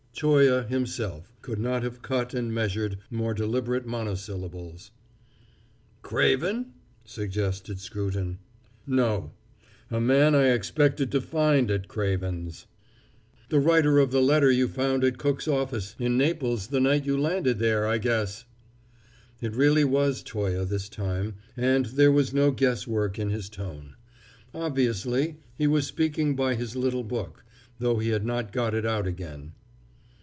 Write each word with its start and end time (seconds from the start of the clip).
Toye 0.13 0.61
himself 0.67 1.31
could 1.41 1.57
not 1.57 1.81
have 1.81 2.03
cut 2.03 2.35
and 2.35 2.53
measured 2.53 2.99
more 3.09 3.33
deliberate 3.33 3.87
monosyllables. 3.87 4.91
"Craven?" 6.03 6.73
suggested 7.03 7.79
Scruton. 7.79 8.37
"No; 8.85 9.31
a 9.89 9.99
man 9.99 10.35
I 10.35 10.49
expected 10.49 11.11
to 11.13 11.21
find 11.21 11.71
at 11.71 11.87
Craven's." 11.87 12.67
"The 13.49 13.59
writer 13.59 13.97
of 13.97 14.11
the 14.11 14.21
letter 14.21 14.51
you 14.51 14.67
found 14.67 15.03
at 15.03 15.17
Cook's 15.17 15.47
office 15.47 15.95
in 15.97 16.19
Naples 16.19 16.67
the 16.67 16.79
night 16.81 17.05
you 17.07 17.17
landed 17.19 17.57
there, 17.57 17.87
I 17.87 17.97
guess!" 17.97 18.45
It 19.41 19.55
really 19.55 19.85
was 19.85 20.21
Toye 20.21 20.63
this 20.65 20.87
time, 20.87 21.35
and 21.57 21.85
there 21.87 22.11
was 22.11 22.31
no 22.33 22.51
guesswork 22.51 23.17
in 23.17 23.31
his 23.31 23.49
tone. 23.49 23.95
Obviously 24.53 25.37
he 25.57 25.65
was 25.65 25.87
speaking 25.87 26.35
by 26.35 26.53
his 26.53 26.75
little 26.75 27.03
book, 27.05 27.43
though 27.79 27.97
he 27.97 28.09
had 28.09 28.25
not 28.25 28.51
got 28.51 28.75
it 28.75 28.85
out 28.85 29.07
again. 29.07 29.53